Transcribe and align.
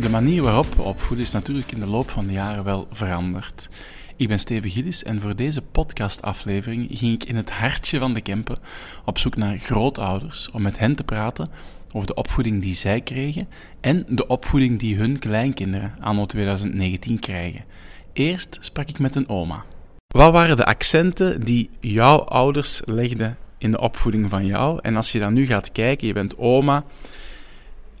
De 0.00 0.08
manier 0.10 0.42
waarop 0.42 0.74
we 0.74 0.82
opvoeden 0.82 1.26
is 1.26 1.32
natuurlijk 1.32 1.72
in 1.72 1.80
de 1.80 1.86
loop 1.86 2.10
van 2.10 2.26
de 2.26 2.32
jaren 2.32 2.64
wel 2.64 2.88
veranderd. 2.90 3.68
Ik 4.16 4.28
ben 4.28 4.38
Steven 4.38 4.70
Gillis 4.70 5.02
en 5.02 5.20
voor 5.20 5.36
deze 5.36 5.62
podcastaflevering 5.62 6.88
ging 6.92 7.14
ik 7.14 7.24
in 7.24 7.36
het 7.36 7.50
hartje 7.50 7.98
van 7.98 8.14
de 8.14 8.20
Kempen 8.20 8.56
op 9.04 9.18
zoek 9.18 9.36
naar 9.36 9.58
grootouders 9.58 10.50
om 10.50 10.62
met 10.62 10.78
hen 10.78 10.94
te 10.94 11.04
praten 11.04 11.48
over 11.92 12.06
de 12.06 12.14
opvoeding 12.14 12.62
die 12.62 12.74
zij 12.74 13.00
kregen 13.00 13.48
en 13.80 14.04
de 14.08 14.26
opvoeding 14.26 14.78
die 14.78 14.96
hun 14.96 15.18
kleinkinderen 15.18 15.94
anno 16.00 16.26
2019 16.26 17.18
krijgen. 17.18 17.64
Eerst 18.12 18.58
sprak 18.60 18.88
ik 18.88 18.98
met 18.98 19.14
een 19.14 19.28
oma. 19.28 19.64
Wat 20.06 20.32
waren 20.32 20.56
de 20.56 20.64
accenten 20.64 21.44
die 21.44 21.70
jouw 21.80 22.18
ouders 22.18 22.82
legden 22.84 23.36
in 23.58 23.70
de 23.70 23.80
opvoeding 23.80 24.30
van 24.30 24.46
jou? 24.46 24.78
En 24.82 24.96
als 24.96 25.12
je 25.12 25.18
dan 25.18 25.32
nu 25.32 25.46
gaat 25.46 25.72
kijken, 25.72 26.06
je 26.06 26.12
bent 26.12 26.38
oma, 26.38 26.84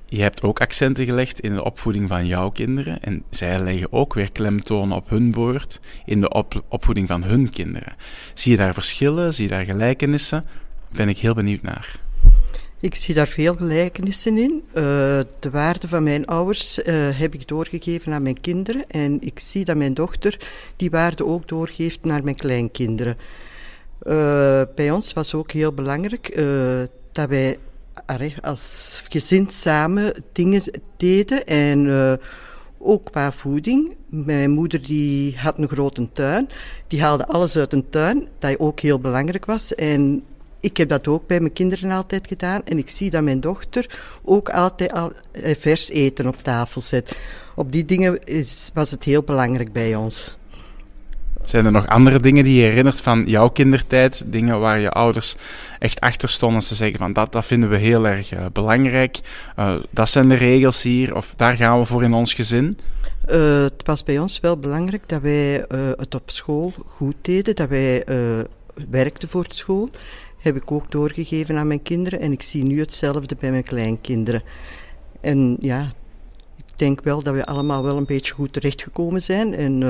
je 0.06 0.22
hebt 0.22 0.42
ook 0.42 0.60
accenten 0.60 1.04
gelegd 1.04 1.40
in 1.40 1.54
de 1.54 1.64
opvoeding 1.64 2.08
van 2.08 2.26
jouw 2.26 2.48
kinderen 2.50 3.02
en 3.02 3.24
zij 3.30 3.58
leggen 3.58 3.92
ook 3.92 4.14
weer 4.14 4.32
klemtonen 4.32 4.96
op 4.96 5.08
hun 5.08 5.30
boord 5.30 5.80
in 6.04 6.20
de 6.20 6.44
opvoeding 6.68 7.08
van 7.08 7.22
hun 7.22 7.50
kinderen. 7.50 7.94
Zie 8.34 8.52
je 8.52 8.58
daar 8.58 8.74
verschillen? 8.74 9.34
Zie 9.34 9.44
je 9.44 9.50
daar 9.50 9.64
gelijkenissen? 9.64 10.44
Ben 10.92 11.08
ik 11.08 11.18
heel 11.18 11.34
benieuwd 11.34 11.62
naar. 11.62 12.02
Ik 12.80 12.94
zie 12.94 13.14
daar 13.14 13.26
veel 13.26 13.54
gelijkenissen 13.54 14.38
in. 14.38 14.62
Uh, 14.68 14.82
de 15.38 15.50
waarde 15.50 15.88
van 15.88 16.02
mijn 16.02 16.26
ouders 16.26 16.78
uh, 16.78 16.84
heb 17.18 17.34
ik 17.34 17.48
doorgegeven 17.48 18.12
aan 18.12 18.22
mijn 18.22 18.40
kinderen. 18.40 18.84
En 18.90 19.20
ik 19.20 19.38
zie 19.38 19.64
dat 19.64 19.76
mijn 19.76 19.94
dochter 19.94 20.38
die 20.76 20.90
waarde 20.90 21.26
ook 21.26 21.48
doorgeeft 21.48 22.04
naar 22.04 22.24
mijn 22.24 22.36
kleinkinderen. 22.36 23.16
Uh, 24.02 24.62
bij 24.74 24.90
ons 24.90 25.12
was 25.12 25.34
ook 25.34 25.52
heel 25.52 25.72
belangrijk 25.72 26.42
dat 27.12 27.28
wij 27.28 27.58
als 28.42 29.02
gezin 29.08 29.50
samen 29.50 30.24
dingen 30.32 30.62
deden. 30.96 31.46
En 31.46 32.18
ook 32.84 33.04
qua 33.04 33.32
voeding. 33.32 33.96
Mijn 34.08 34.50
moeder 34.50 34.82
die 34.82 35.38
had 35.38 35.58
een 35.58 35.68
grote 35.68 36.12
tuin. 36.12 36.48
Die 36.86 37.02
haalde 37.02 37.26
alles 37.26 37.56
uit 37.56 37.72
een 37.72 37.88
tuin, 37.90 38.28
dat 38.38 38.58
ook 38.58 38.80
heel 38.80 38.98
belangrijk 38.98 39.44
was. 39.44 39.74
En 39.74 40.24
ik 40.60 40.76
heb 40.76 40.88
dat 40.88 41.08
ook 41.08 41.26
bij 41.26 41.40
mijn 41.40 41.52
kinderen 41.52 41.90
altijd 41.90 42.26
gedaan. 42.26 42.64
En 42.64 42.78
ik 42.78 42.90
zie 42.90 43.10
dat 43.10 43.22
mijn 43.22 43.40
dochter 43.40 43.98
ook 44.22 44.48
altijd 44.48 44.92
al 44.92 45.12
eh, 45.32 45.56
vers 45.58 45.88
eten 45.88 46.26
op 46.26 46.42
tafel 46.42 46.80
zet. 46.80 47.16
Op 47.54 47.72
die 47.72 47.84
dingen 47.84 48.18
was 48.74 48.90
het 48.90 49.04
heel 49.04 49.22
belangrijk 49.22 49.72
bij 49.72 49.94
ons. 49.94 50.36
Zijn 51.44 51.64
er 51.64 51.72
nog 51.72 51.86
andere 51.86 52.20
dingen 52.20 52.44
die 52.44 52.54
je 52.54 52.62
herinnert 52.62 53.00
van 53.00 53.24
jouw 53.26 53.48
kindertijd? 53.48 54.24
Dingen 54.26 54.60
waar 54.60 54.78
je 54.78 54.90
ouders 54.90 55.36
echt 55.78 56.00
achter 56.00 56.28
stonden 56.28 56.58
en 56.58 56.64
ze 56.64 56.74
zeggen 56.74 56.98
van 56.98 57.12
dat, 57.12 57.32
dat 57.32 57.46
vinden 57.46 57.68
we 57.68 57.76
heel 57.76 58.06
erg 58.06 58.32
uh, 58.32 58.46
belangrijk. 58.52 59.18
Uh, 59.58 59.74
dat 59.90 60.08
zijn 60.08 60.28
de 60.28 60.34
regels 60.34 60.82
hier 60.82 61.16
of 61.16 61.34
daar 61.36 61.56
gaan 61.56 61.78
we 61.78 61.84
voor 61.84 62.02
in 62.02 62.12
ons 62.12 62.34
gezin? 62.34 62.78
Uh, 63.30 63.62
het 63.62 63.82
was 63.84 64.02
bij 64.02 64.18
ons 64.18 64.40
wel 64.40 64.58
belangrijk 64.58 65.08
dat 65.08 65.22
wij 65.22 65.64
het 65.96 66.14
op 66.14 66.30
school 66.30 66.72
goed 66.86 67.14
deden, 67.20 67.54
dat 67.54 67.68
wij 67.68 68.04
werkten 68.90 69.28
voor 69.28 69.48
de 69.48 69.54
school 69.54 69.90
heb 70.38 70.56
ik 70.56 70.72
ook 70.72 70.90
doorgegeven 70.90 71.56
aan 71.56 71.66
mijn 71.66 71.82
kinderen. 71.82 72.20
En 72.20 72.32
ik 72.32 72.42
zie 72.42 72.64
nu 72.64 72.80
hetzelfde 72.80 73.36
bij 73.40 73.50
mijn 73.50 73.64
kleinkinderen. 73.64 74.42
En 75.20 75.56
ja, 75.60 75.88
ik 76.56 76.78
denk 76.78 77.02
wel 77.02 77.22
dat 77.22 77.34
we 77.34 77.46
allemaal 77.46 77.82
wel 77.82 77.96
een 77.96 78.06
beetje 78.06 78.34
goed 78.34 78.52
terechtgekomen 78.52 79.22
zijn. 79.22 79.54
En 79.54 79.82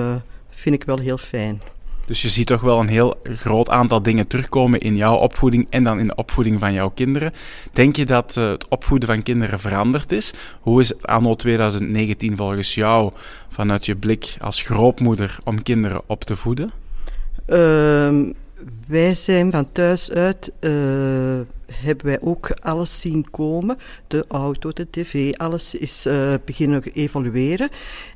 vind 0.65 0.75
ik 0.75 0.85
wel 0.85 0.99
heel 0.99 1.19
fijn. 1.19 1.61
Dus 2.07 2.23
je 2.23 2.29
ziet 2.29 2.47
toch 2.47 2.61
wel 2.61 2.81
een 2.81 2.89
heel 2.89 3.21
groot 3.23 3.69
aantal 3.69 4.03
dingen 4.03 4.27
terugkomen 4.27 4.81
in 4.81 4.97
jouw 4.97 5.17
opvoeding 5.17 5.67
en 5.71 5.85
dan 5.85 5.99
in 5.99 6.07
de 6.07 6.15
opvoeding 6.15 6.61
van 6.61 6.73
jouw 6.73 6.91
kinderen. 6.91 7.33
Denk 7.73 7.97
je 7.97 8.07
dat 8.07 8.37
uh, 8.39 8.51
het 8.51 8.69
opvoeden 8.69 9.09
van 9.09 9.23
kinderen 9.23 9.61
veranderd 9.61 10.13
is? 10.13 10.35
Hoe 10.61 10.81
is 10.81 10.89
het 10.89 11.07
anno 11.07 11.35
2019 11.35 12.37
volgens 12.37 12.75
jou 12.75 13.13
vanuit 13.49 13.87
je 13.87 13.97
blik 13.97 14.37
als 14.41 14.63
grootmoeder 14.63 15.39
om 15.45 15.63
kinderen 15.63 16.03
op 16.07 16.25
te 16.25 16.37
voeden? 16.37 16.71
Uh, 17.49 18.33
wij 18.87 19.15
zijn 19.15 19.51
van 19.51 19.73
thuis 19.73 20.11
uit, 20.11 20.53
uh, 20.61 21.41
hebben 21.73 22.07
wij 22.07 22.21
ook 22.21 22.51
alles 22.63 23.01
zien 23.01 23.31
komen. 23.31 23.77
De 24.07 24.25
auto, 24.29 24.71
de 24.73 24.87
tv, 24.91 25.35
alles 25.35 25.75
is 25.75 26.07
uh, 26.07 26.35
beginnen 26.45 26.83
evolueren. 26.93 27.69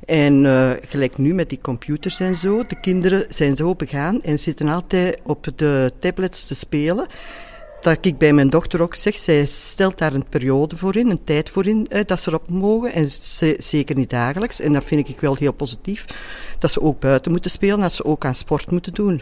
En 0.05 0.43
uh, 0.43 0.71
gelijk 0.81 1.17
nu 1.17 1.33
met 1.33 1.49
die 1.49 1.59
computers 1.61 2.19
en 2.19 2.35
zo, 2.35 2.63
de 2.63 2.79
kinderen 2.79 3.25
zijn 3.27 3.55
zo 3.55 3.75
begaan 3.75 4.21
en 4.21 4.39
zitten 4.39 4.67
altijd 4.67 5.19
op 5.23 5.47
de 5.55 5.91
tablets 5.99 6.47
te 6.47 6.53
spelen. 6.53 7.07
Dat 7.81 8.05
ik 8.05 8.17
bij 8.17 8.33
mijn 8.33 8.49
dochter 8.49 8.81
ook 8.81 8.95
zeg, 8.95 9.15
zij 9.15 9.45
stelt 9.45 9.97
daar 9.97 10.13
een 10.13 10.29
periode 10.29 10.75
voor 10.75 10.95
in, 10.95 11.09
een 11.09 11.23
tijd 11.23 11.49
voor 11.49 11.65
in, 11.65 11.87
dat 12.05 12.19
ze 12.19 12.29
erop 12.29 12.49
mogen. 12.49 12.93
En 12.93 13.07
ze, 13.07 13.55
zeker 13.57 13.95
niet 13.95 14.09
dagelijks. 14.09 14.59
En 14.59 14.73
dat 14.73 14.83
vind 14.83 15.09
ik 15.09 15.19
wel 15.19 15.35
heel 15.35 15.53
positief. 15.53 16.05
Dat 16.59 16.71
ze 16.71 16.81
ook 16.81 16.99
buiten 16.99 17.31
moeten 17.31 17.51
spelen, 17.51 17.79
dat 17.79 17.93
ze 17.93 18.05
ook 18.05 18.25
aan 18.25 18.35
sport 18.35 18.71
moeten 18.71 18.93
doen. 18.93 19.21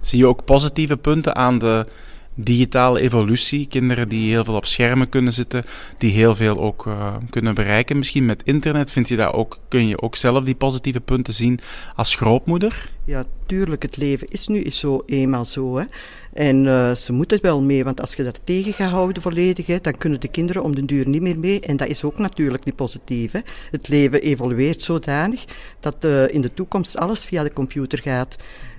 Zie 0.00 0.18
je 0.18 0.26
ook 0.26 0.44
positieve 0.44 0.96
punten 0.96 1.36
aan 1.36 1.58
de 1.58 1.86
digitale 2.34 3.00
evolutie? 3.00 3.66
Kinderen 3.66 4.08
die 4.08 4.30
heel 4.30 4.44
veel 4.44 4.54
op 4.54 4.66
schermen 4.66 5.08
kunnen 5.08 5.32
zitten, 5.32 5.64
die 5.98 6.10
heel 6.10 6.34
veel 6.34 6.60
ook 6.60 6.86
uh, 6.86 7.16
kunnen 7.30 7.54
bereiken. 7.54 7.98
Misschien 7.98 8.24
met 8.24 8.42
internet 8.44 8.90
vind 8.90 9.08
je 9.08 9.16
dat 9.16 9.32
ook, 9.32 9.58
kun 9.68 9.88
je 9.88 10.02
ook 10.02 10.16
zelf 10.16 10.44
die 10.44 10.54
positieve 10.54 11.00
punten 11.00 11.34
zien 11.34 11.58
als 11.94 12.14
grootmoeder? 12.14 12.90
Ja, 13.04 13.24
tuurlijk. 13.46 13.82
Het 13.82 13.96
leven 13.96 14.28
is 14.28 14.46
nu 14.46 14.70
zo 14.70 15.02
eenmaal 15.06 15.44
zo. 15.44 15.76
Hè. 15.76 15.84
En 16.32 16.64
uh, 16.64 16.94
ze 16.94 17.12
moeten 17.12 17.38
wel 17.42 17.60
mee, 17.60 17.84
want 17.84 18.00
als 18.00 18.14
je 18.14 18.24
dat 18.24 18.40
tegen 18.44 18.72
gaat 18.72 18.90
houden 18.90 19.22
volledig, 19.22 19.66
hè, 19.66 19.78
dan 19.80 19.98
kunnen 19.98 20.20
de 20.20 20.28
kinderen 20.28 20.62
om 20.62 20.74
de 20.74 20.84
duur 20.84 21.08
niet 21.08 21.22
meer 21.22 21.38
mee. 21.38 21.60
En 21.60 21.76
dat 21.76 21.88
is 21.88 22.04
ook 22.04 22.18
natuurlijk 22.18 22.64
niet 22.64 22.76
positief. 22.76 23.32
Hè. 23.32 23.40
Het 23.70 23.88
leven 23.88 24.22
evolueert 24.22 24.82
zodanig 24.82 25.44
dat 25.80 26.04
uh, 26.04 26.28
in 26.28 26.40
de 26.40 26.54
toekomst 26.54 26.96
alles 26.96 27.24
via 27.24 27.42
de 27.42 27.52
computer 27.52 27.98
gaat. 27.98 28.36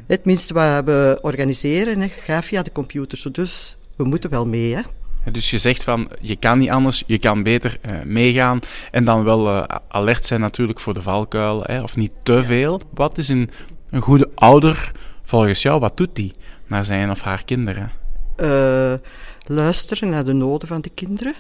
Het 0.08 0.26
minste 0.26 0.54
wat 0.54 0.84
we 0.86 1.20
organiseren 1.22 2.00
hè, 2.00 2.08
gaat 2.08 2.46
via 2.46 2.62
de 2.62 2.72
computer. 2.72 3.32
Dus 3.32 3.78
we 3.96 4.04
moeten 4.04 4.30
wel 4.30 4.48
mee. 4.48 4.76
Hè. 4.76 4.82
Dus 5.32 5.50
je 5.50 5.58
zegt 5.58 5.84
van, 5.84 6.10
je 6.22 6.36
kan 6.36 6.58
niet 6.60 6.70
anders, 6.70 7.04
je 7.08 7.18
kan 7.18 7.44
beter 7.44 7.78
uh, 7.86 8.02
meegaan 8.02 8.60
en 8.92 9.06
dan 9.06 9.24
wel 9.24 9.48
uh, 9.48 9.64
alert 9.88 10.26
zijn 10.26 10.40
natuurlijk 10.40 10.80
voor 10.80 10.94
de 10.94 11.02
valkuil, 11.02 11.64
hè, 11.64 11.82
of 11.82 11.96
niet 11.96 12.12
te 12.24 12.44
veel. 12.44 12.82
Wat 12.94 13.18
is 13.18 13.30
een, 13.30 13.50
een 13.90 14.02
goede 14.02 14.30
ouder 14.36 14.92
volgens 15.24 15.62
jou, 15.62 15.80
wat 15.80 15.98
doet 15.98 16.16
die 16.16 16.34
naar 16.68 16.86
zijn 16.86 17.10
of 17.10 17.22
haar 17.22 17.44
kinderen? 17.46 17.92
Uh, 18.38 18.94
luisteren 19.46 20.10
naar 20.10 20.24
de 20.24 20.34
noden 20.34 20.68
van 20.68 20.82
de 20.82 20.92
kinderen 20.94 21.36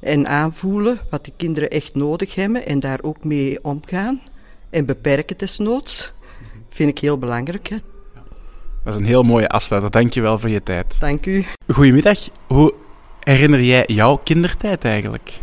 en 0.00 0.26
aanvoelen 0.28 1.00
wat 1.10 1.24
de 1.24 1.32
kinderen 1.36 1.70
echt 1.70 1.94
nodig 1.94 2.34
hebben 2.34 2.66
en 2.66 2.80
daar 2.80 2.98
ook 3.02 3.24
mee 3.24 3.64
omgaan 3.64 4.20
en 4.70 4.86
beperken 4.86 5.36
desnoods. 5.36 6.12
Vind 6.68 6.90
ik 6.90 6.98
heel 6.98 7.18
belangrijk. 7.18 7.68
Hè. 7.68 7.76
Dat 8.86 8.94
is 8.94 9.00
een 9.00 9.06
heel 9.06 9.22
mooie 9.22 9.48
afsluiter. 9.48 9.90
Dank 9.90 10.14
je 10.14 10.20
wel 10.20 10.38
voor 10.38 10.50
je 10.50 10.62
tijd. 10.62 11.00
Dank 11.00 11.26
u. 11.26 11.44
Goedemiddag. 11.68 12.18
Hoe 12.46 12.74
herinner 13.20 13.62
jij 13.62 13.84
jouw 13.86 14.16
kindertijd 14.16 14.84
eigenlijk? 14.84 15.40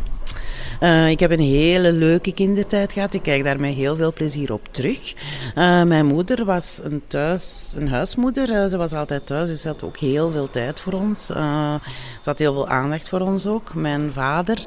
Uh, 0.81 1.09
ik 1.09 1.19
heb 1.19 1.31
een 1.31 1.39
hele 1.39 1.91
leuke 1.91 2.33
kindertijd 2.33 2.93
gehad. 2.93 3.13
Ik 3.13 3.21
kijk 3.21 3.43
daar 3.43 3.59
met 3.59 3.73
heel 3.73 3.95
veel 3.95 4.13
plezier 4.13 4.53
op 4.53 4.67
terug. 4.71 5.13
Uh, 5.13 5.83
mijn 5.83 6.05
moeder 6.05 6.45
was 6.45 6.79
een, 6.83 7.01
thuis, 7.07 7.73
een 7.77 7.87
huismoeder. 7.87 8.49
Uh, 8.49 8.65
ze 8.65 8.77
was 8.77 8.93
altijd 8.93 9.25
thuis, 9.25 9.49
dus 9.49 9.61
ze 9.61 9.67
had 9.67 9.83
ook 9.83 9.97
heel 9.97 10.29
veel 10.29 10.49
tijd 10.49 10.81
voor 10.81 10.93
ons. 10.93 11.25
ze 11.25 11.79
had 12.23 12.39
heel 12.39 12.53
veel 12.53 12.67
aandacht 12.67 13.09
voor 13.09 13.21
ons 13.21 13.47
ook. 13.47 13.73
Mijn 13.73 14.11
vader 14.11 14.65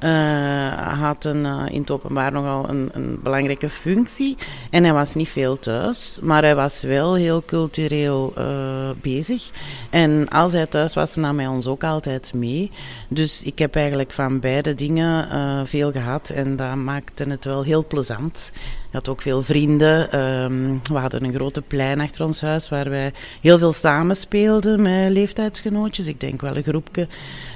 uh, 0.00 1.00
had 1.00 1.24
een, 1.24 1.44
uh, 1.44 1.62
in 1.70 1.80
het 1.80 1.90
openbaar 1.90 2.32
nogal 2.32 2.68
een, 2.68 2.90
een, 2.92 3.20
belangrijke 3.22 3.70
functie. 3.70 4.36
En 4.70 4.84
hij 4.84 4.92
was 4.92 5.14
niet 5.14 5.28
veel 5.28 5.58
thuis, 5.58 6.18
maar 6.22 6.42
hij 6.42 6.54
was 6.54 6.82
wel 6.82 7.14
heel 7.14 7.42
cultureel 7.44 8.32
uh, 8.38 8.90
bezig. 9.00 9.50
En 9.90 10.28
als 10.28 10.52
hij 10.52 10.66
thuis 10.66 10.94
was, 10.94 11.14
nam 11.14 11.38
hij 11.38 11.46
ons 11.46 11.66
ook 11.66 11.84
altijd 11.84 12.34
mee. 12.34 12.70
Dus 13.08 13.42
ik 13.42 13.58
heb 13.58 13.74
eigenlijk 13.74 14.10
van 14.10 14.40
beide 14.40 14.74
dingen 14.74 15.66
veel 15.66 15.92
gehad 15.92 16.30
en 16.30 16.56
dat 16.56 16.74
maakte 16.74 17.24
het 17.28 17.44
wel 17.44 17.62
heel 17.62 17.86
plezant. 17.86 18.52
Had 18.90 19.08
ook 19.08 19.22
veel 19.22 19.42
vrienden. 19.42 20.12
Ehm, 20.12 20.76
we 20.92 20.98
hadden 20.98 21.24
een 21.24 21.34
grote 21.34 21.62
plein 21.62 22.00
achter 22.00 22.24
ons 22.24 22.40
huis 22.40 22.68
waar 22.68 22.90
wij 22.90 23.12
heel 23.40 23.58
veel 23.58 23.72
samenspeelden 23.72 24.82
met 24.82 25.10
leeftijdsgenootjes. 25.10 26.06
Ik 26.06 26.20
denk 26.20 26.40
wel 26.40 26.56
een 26.56 26.62
groepje 26.62 27.06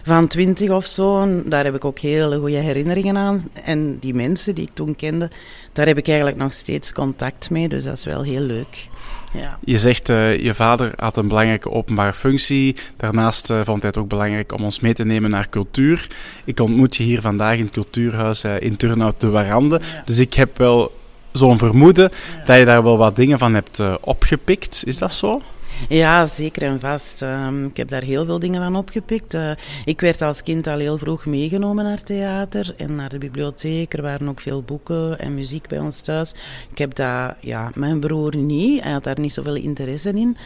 van 0.04 0.26
twintig 0.26 0.70
of 0.70 0.86
zo. 0.86 1.20
En 1.20 1.42
daar 1.46 1.64
heb 1.64 1.74
ik 1.74 1.84
ook 1.84 1.98
hele 1.98 2.38
goede 2.38 2.56
herinneringen 2.56 3.16
aan. 3.16 3.50
En 3.64 3.98
die 3.98 4.14
mensen 4.14 4.54
die 4.54 4.64
ik 4.64 4.74
toen 4.74 4.96
kende, 4.96 5.30
daar 5.72 5.86
heb 5.86 5.98
ik 5.98 6.06
eigenlijk 6.06 6.38
nog 6.38 6.52
steeds 6.52 6.92
contact 6.92 7.50
mee. 7.50 7.68
Dus 7.68 7.84
dat 7.84 7.96
is 7.96 8.04
wel 8.04 8.22
heel 8.22 8.40
leuk. 8.40 8.88
Ja. 9.32 9.58
Je 9.64 9.78
zegt, 9.78 10.08
uh, 10.08 10.38
je 10.38 10.54
vader 10.54 10.92
had 10.96 11.16
een 11.16 11.28
belangrijke 11.28 11.70
openbare 11.70 12.12
functie. 12.12 12.76
Daarnaast 12.96 13.50
uh, 13.50 13.60
vond 13.64 13.80
hij 13.82 13.90
het 13.90 13.98
ook 13.98 14.08
belangrijk 14.08 14.52
om 14.52 14.64
ons 14.64 14.80
mee 14.80 14.94
te 14.94 15.04
nemen 15.04 15.30
naar 15.30 15.48
cultuur. 15.48 16.06
Ik 16.44 16.60
ontmoet 16.60 16.96
je 16.96 17.02
hier 17.02 17.20
vandaag 17.20 17.56
in 17.56 17.64
het 17.64 17.72
cultuurhuis 17.72 18.44
uh, 18.44 18.60
in 18.60 18.76
Turnhout 18.76 19.20
de 19.20 19.28
Warande. 19.28 19.80
Ja. 19.94 20.02
Dus 20.04 20.18
ik 20.18 20.34
heb 20.34 20.58
wel 20.58 20.92
zo'n 21.32 21.58
vermoeden 21.58 22.10
dat 22.44 22.56
je 22.56 22.64
daar 22.64 22.82
wel 22.82 22.96
wat 22.96 23.16
dingen 23.16 23.38
van 23.38 23.54
hebt 23.54 23.82
opgepikt. 24.00 24.82
Is 24.86 24.98
dat 24.98 25.12
zo? 25.12 25.40
Ja, 25.88 26.26
zeker 26.26 26.62
en 26.62 26.80
vast. 26.80 27.22
Um, 27.22 27.64
ik 27.66 27.76
heb 27.76 27.88
daar 27.88 28.02
heel 28.02 28.24
veel 28.24 28.38
dingen 28.38 28.62
van 28.62 28.76
opgepikt. 28.76 29.34
Uh, 29.34 29.50
ik 29.84 30.00
werd 30.00 30.22
als 30.22 30.42
kind 30.42 30.66
al 30.66 30.78
heel 30.78 30.98
vroeg 30.98 31.26
meegenomen 31.26 31.84
naar 31.84 32.02
theater 32.02 32.74
en 32.76 32.94
naar 32.94 33.08
de 33.08 33.18
bibliotheek. 33.18 33.94
Er 33.94 34.02
waren 34.02 34.28
ook 34.28 34.40
veel 34.40 34.62
boeken 34.62 35.18
en 35.18 35.34
muziek 35.34 35.68
bij 35.68 35.78
ons 35.78 36.00
thuis. 36.00 36.34
Ik 36.70 36.78
heb 36.78 36.94
dat, 36.94 37.34
ja, 37.40 37.70
mijn 37.74 38.00
broer 38.00 38.36
niet. 38.36 38.82
Hij 38.82 38.92
had 38.92 39.04
daar 39.04 39.20
niet 39.20 39.32
zoveel 39.32 39.54
interesse 39.54 40.10
in. 40.10 40.36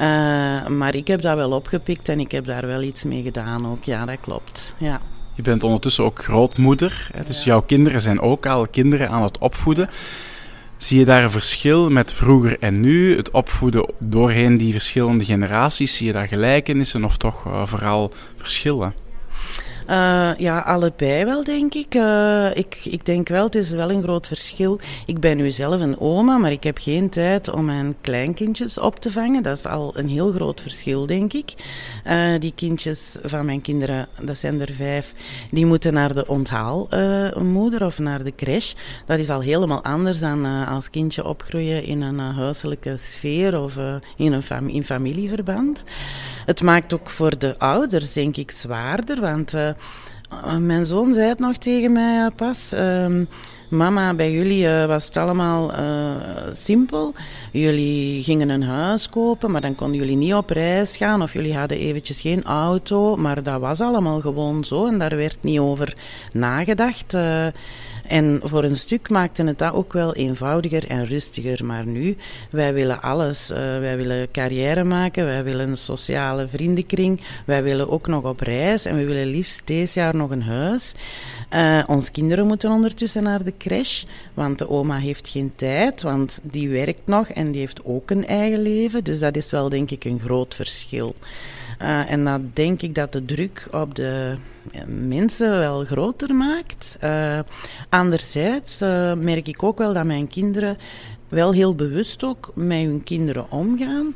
Uh, 0.00 0.66
maar 0.66 0.94
ik 0.94 1.06
heb 1.06 1.20
dat 1.20 1.36
wel 1.36 1.50
opgepikt 1.50 2.08
en 2.08 2.20
ik 2.20 2.30
heb 2.30 2.44
daar 2.44 2.66
wel 2.66 2.82
iets 2.82 3.04
mee 3.04 3.22
gedaan 3.22 3.66
ook. 3.66 3.84
Ja, 3.84 4.04
dat 4.04 4.20
klopt. 4.20 4.74
Ja. 4.78 5.00
Je 5.36 5.42
bent 5.42 5.62
ondertussen 5.62 6.04
ook 6.04 6.22
grootmoeder. 6.22 7.08
Hè? 7.12 7.24
Dus 7.24 7.38
ja. 7.38 7.44
jouw 7.44 7.60
kinderen 7.60 8.00
zijn 8.00 8.20
ook 8.20 8.46
al 8.46 8.66
kinderen 8.66 9.10
aan 9.10 9.22
het 9.22 9.38
opvoeden. 9.38 9.88
Zie 10.76 10.98
je 10.98 11.04
daar 11.04 11.22
een 11.22 11.30
verschil 11.30 11.90
met 11.90 12.12
vroeger 12.12 12.56
en 12.60 12.80
nu? 12.80 13.16
Het 13.16 13.30
opvoeden 13.30 13.86
doorheen 13.98 14.56
die 14.56 14.72
verschillende 14.72 15.24
generaties, 15.24 15.96
zie 15.96 16.06
je 16.06 16.12
daar 16.12 16.28
gelijkenissen 16.28 17.04
of 17.04 17.16
toch 17.16 17.46
uh, 17.46 17.66
vooral 17.66 18.12
verschillen? 18.36 18.94
Uh, 19.90 20.30
ja, 20.38 20.58
allebei 20.58 21.24
wel, 21.24 21.44
denk 21.44 21.74
ik. 21.74 21.94
Uh, 21.94 22.56
ik. 22.56 22.80
Ik 22.84 23.06
denk 23.06 23.28
wel, 23.28 23.44
het 23.44 23.54
is 23.54 23.70
wel 23.70 23.90
een 23.90 24.02
groot 24.02 24.26
verschil. 24.26 24.80
Ik 25.06 25.20
ben 25.20 25.36
nu 25.36 25.50
zelf 25.50 25.80
een 25.80 26.00
oma, 26.00 26.38
maar 26.38 26.52
ik 26.52 26.62
heb 26.62 26.78
geen 26.78 27.08
tijd 27.08 27.50
om 27.50 27.64
mijn 27.64 27.96
kleinkindjes 28.00 28.78
op 28.78 29.00
te 29.00 29.10
vangen. 29.12 29.42
Dat 29.42 29.56
is 29.56 29.66
al 29.66 29.92
een 29.94 30.08
heel 30.08 30.32
groot 30.32 30.60
verschil, 30.60 31.06
denk 31.06 31.32
ik. 31.32 31.52
Uh, 32.06 32.38
die 32.38 32.52
kindjes 32.54 33.16
van 33.22 33.46
mijn 33.46 33.60
kinderen, 33.60 34.08
dat 34.20 34.38
zijn 34.38 34.60
er 34.60 34.72
vijf, 34.72 35.14
die 35.50 35.66
moeten 35.66 35.92
naar 35.92 36.14
de 36.14 36.26
onthaalmoeder 36.26 37.84
of 37.84 37.98
naar 37.98 38.24
de 38.24 38.34
crash. 38.34 38.72
Dat 39.06 39.18
is 39.18 39.30
al 39.30 39.40
helemaal 39.40 39.84
anders 39.84 40.18
dan 40.18 40.66
als 40.66 40.90
kindje 40.90 41.24
opgroeien 41.24 41.84
in 41.84 42.02
een 42.02 42.18
huiselijke 42.18 42.96
sfeer 42.96 43.60
of 43.60 43.78
in 44.16 44.32
een 44.32 44.42
fam 44.42 44.68
in 44.68 44.84
familieverband. 44.84 45.84
Het 46.46 46.62
maakt 46.62 46.94
ook 46.94 47.10
voor 47.10 47.38
de 47.38 47.58
ouders, 47.58 48.12
denk 48.12 48.36
ik, 48.36 48.50
zwaarder, 48.50 49.20
want 49.20 49.54
mijn 50.58 50.86
zoon 50.86 51.14
zei 51.14 51.28
het 51.28 51.38
nog 51.38 51.56
tegen 51.56 51.92
mij 51.92 52.24
uh, 52.24 52.26
pas. 52.36 52.72
Uh, 52.74 53.06
mama, 53.70 54.14
bij 54.14 54.32
jullie 54.32 54.64
uh, 54.64 54.86
was 54.86 55.06
het 55.06 55.16
allemaal 55.16 55.72
simpel. 56.52 57.14
Jullie 57.52 58.22
gingen 58.22 58.48
een 58.48 58.62
huis 58.62 59.08
kopen, 59.08 59.50
maar 59.50 59.60
dan 59.60 59.74
konden 59.74 59.96
jullie 59.96 60.16
niet 60.16 60.34
op 60.34 60.50
reis 60.50 60.96
gaan. 60.96 61.22
Of 61.22 61.32
jullie 61.32 61.56
hadden 61.56 61.78
eventjes 61.78 62.20
geen 62.20 62.44
auto. 62.44 63.16
Maar 63.16 63.42
dat 63.42 63.60
was 63.60 63.80
allemaal 63.80 64.20
gewoon 64.20 64.64
zo 64.64 64.86
en 64.86 64.98
daar 64.98 65.16
werd 65.16 65.38
niet 65.42 65.58
over 65.58 65.96
nagedacht. 66.32 67.16
En 68.08 68.40
voor 68.42 68.64
een 68.64 68.76
stuk 68.76 69.10
maakte 69.10 69.44
het 69.44 69.58
dat 69.58 69.72
ook 69.72 69.92
wel 69.92 70.14
eenvoudiger 70.14 70.88
en 70.88 71.06
rustiger. 71.06 71.64
Maar 71.64 71.86
nu, 71.86 72.16
wij 72.50 72.74
willen 72.74 73.02
alles. 73.02 73.50
Uh, 73.50 73.56
wij 73.56 73.96
willen 73.96 74.30
carrière 74.30 74.84
maken, 74.84 75.24
wij 75.24 75.44
willen 75.44 75.68
een 75.68 75.76
sociale 75.76 76.48
vriendenkring, 76.48 77.20
wij 77.44 77.62
willen 77.62 77.90
ook 77.90 78.06
nog 78.06 78.24
op 78.24 78.40
reis 78.40 78.84
en 78.84 78.96
we 78.96 79.04
willen 79.04 79.26
liefst 79.26 79.60
deze 79.64 79.98
jaar 79.98 80.16
nog 80.16 80.30
een 80.30 80.42
huis. 80.42 80.92
Uh, 81.54 81.82
onze 81.86 82.10
kinderen 82.10 82.46
moeten 82.46 82.70
ondertussen 82.70 83.22
naar 83.22 83.44
de 83.44 83.52
crash, 83.58 84.04
want 84.34 84.58
de 84.58 84.70
oma 84.70 84.98
heeft 84.98 85.28
geen 85.28 85.52
tijd, 85.56 86.02
want 86.02 86.40
die 86.42 86.68
werkt 86.68 87.06
nog 87.06 87.28
en 87.28 87.50
die 87.50 87.60
heeft 87.60 87.84
ook 87.84 88.10
een 88.10 88.26
eigen 88.26 88.62
leven. 88.62 89.04
Dus 89.04 89.18
dat 89.18 89.36
is 89.36 89.50
wel 89.50 89.68
denk 89.68 89.90
ik 89.90 90.04
een 90.04 90.20
groot 90.20 90.54
verschil. 90.54 91.14
Uh, 91.82 92.10
en 92.10 92.24
dan 92.24 92.50
denk 92.52 92.82
ik 92.82 92.94
dat 92.94 93.12
de 93.12 93.24
druk 93.24 93.68
op 93.70 93.94
de 93.94 94.34
mensen 94.86 95.58
wel 95.58 95.84
groter 95.84 96.34
maakt. 96.34 96.98
Uh, 97.04 97.38
anderzijds 97.88 98.82
uh, 98.82 99.12
merk 99.12 99.48
ik 99.48 99.62
ook 99.62 99.78
wel 99.78 99.92
dat 99.92 100.04
mijn 100.04 100.28
kinderen 100.28 100.78
wel 101.28 101.52
heel 101.52 101.74
bewust 101.74 102.24
ook 102.24 102.50
met 102.54 102.78
hun 102.78 103.02
kinderen 103.02 103.50
omgaan. 103.50 104.14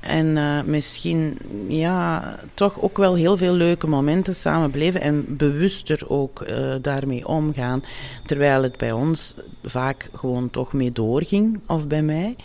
En 0.00 0.26
uh, 0.26 0.62
misschien 0.62 1.38
ja, 1.68 2.34
toch 2.54 2.80
ook 2.80 2.96
wel 2.96 3.14
heel 3.14 3.36
veel 3.36 3.52
leuke 3.52 3.86
momenten 3.86 4.34
samen 4.34 4.70
beleven 4.70 5.00
en 5.00 5.36
bewuster 5.36 6.02
ook 6.08 6.44
uh, 6.48 6.74
daarmee 6.82 7.26
omgaan. 7.26 7.82
Terwijl 8.24 8.62
het 8.62 8.76
bij 8.76 8.92
ons 8.92 9.34
vaak 9.62 10.10
gewoon 10.14 10.50
toch 10.50 10.72
mee 10.72 10.92
doorging, 10.92 11.60
of 11.66 11.86
bij 11.86 12.02
mij. 12.02 12.36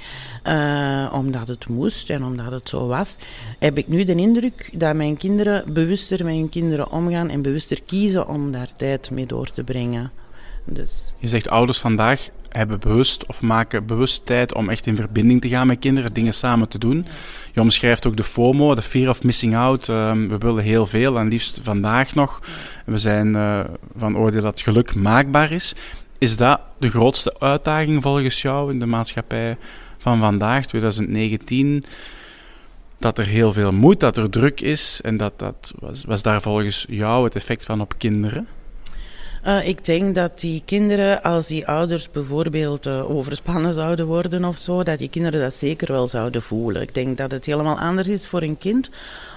Uh, 0.47 1.13
omdat 1.13 1.47
het 1.47 1.69
moest 1.69 2.09
en 2.09 2.23
omdat 2.23 2.51
het 2.51 2.69
zo 2.69 2.87
was. 2.87 3.15
Heb 3.59 3.77
ik 3.77 3.87
nu 3.87 4.03
de 4.03 4.15
indruk 4.15 4.69
dat 4.73 4.95
mijn 4.95 5.17
kinderen 5.17 5.73
bewuster 5.73 6.25
met 6.25 6.35
hun 6.35 6.49
kinderen 6.49 6.91
omgaan 6.91 7.29
en 7.29 7.41
bewuster 7.41 7.83
kiezen 7.83 8.27
om 8.27 8.51
daar 8.51 8.75
tijd 8.75 9.11
mee 9.11 9.25
door 9.25 9.51
te 9.51 9.63
brengen. 9.63 10.11
Dus. 10.65 11.13
Je 11.17 11.27
zegt 11.27 11.49
ouders 11.49 11.79
vandaag 11.79 12.29
hebben 12.55 12.79
bewust 12.79 13.25
of 13.25 13.41
maken 13.41 13.85
bewust 13.85 14.25
tijd 14.25 14.53
om 14.53 14.69
echt 14.69 14.87
in 14.87 14.95
verbinding 14.95 15.41
te 15.41 15.49
gaan 15.49 15.67
met 15.67 15.79
kinderen, 15.79 16.13
dingen 16.13 16.33
samen 16.33 16.67
te 16.67 16.77
doen. 16.77 17.05
Je 17.53 17.61
omschrijft 17.61 18.07
ook 18.07 18.17
de 18.17 18.23
FOMO, 18.23 18.75
de 18.75 18.81
fear 18.81 19.09
of 19.09 19.23
missing 19.23 19.55
out. 19.55 19.87
Um, 19.87 20.29
we 20.29 20.37
willen 20.37 20.63
heel 20.63 20.85
veel 20.85 21.17
en 21.17 21.27
liefst 21.27 21.59
vandaag 21.63 22.15
nog. 22.15 22.41
We 22.85 22.97
zijn 22.97 23.27
uh, 23.27 23.59
van 23.97 24.17
oordeel 24.17 24.41
dat 24.41 24.61
geluk 24.61 24.95
maakbaar 24.95 25.51
is. 25.51 25.75
Is 26.17 26.37
dat 26.37 26.59
de 26.77 26.89
grootste 26.89 27.39
uitdaging 27.39 28.01
volgens 28.01 28.41
jou 28.41 28.71
in 28.71 28.79
de 28.79 28.85
maatschappij 28.85 29.57
van 29.97 30.19
vandaag, 30.19 30.65
2019? 30.65 31.85
Dat 32.99 33.17
er 33.17 33.25
heel 33.25 33.53
veel 33.53 33.71
moet, 33.71 33.99
dat 33.99 34.17
er 34.17 34.29
druk 34.29 34.61
is 34.61 35.01
en 35.01 35.17
dat, 35.17 35.39
dat 35.39 35.73
was, 35.79 36.03
was 36.03 36.23
daar 36.23 36.41
volgens 36.41 36.85
jou 36.89 37.23
het 37.23 37.35
effect 37.35 37.65
van 37.65 37.81
op 37.81 37.93
kinderen? 37.97 38.47
Uh, 39.47 39.67
ik 39.67 39.85
denk 39.85 40.15
dat 40.15 40.39
die 40.39 40.61
kinderen, 40.65 41.23
als 41.23 41.47
die 41.47 41.67
ouders 41.67 42.11
bijvoorbeeld 42.11 42.85
uh, 42.85 43.09
overspannen 43.09 43.73
zouden 43.73 44.05
worden 44.05 44.45
of 44.45 44.57
zo, 44.57 44.83
dat 44.83 44.97
die 44.97 45.09
kinderen 45.09 45.41
dat 45.41 45.53
zeker 45.53 45.91
wel 45.91 46.07
zouden 46.07 46.41
voelen. 46.41 46.81
Ik 46.81 46.93
denk 46.93 47.17
dat 47.17 47.31
het 47.31 47.45
helemaal 47.45 47.79
anders 47.79 48.07
is 48.07 48.27
voor 48.27 48.41
een 48.41 48.57
kind 48.57 48.89